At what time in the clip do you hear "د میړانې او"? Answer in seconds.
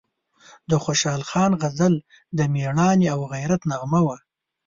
2.37-3.19